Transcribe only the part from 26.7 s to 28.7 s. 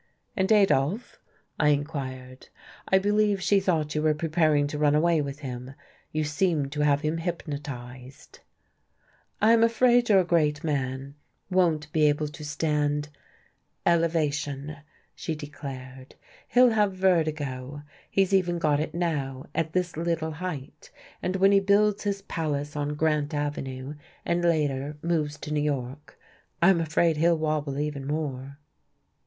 afraid he'll wobble even more."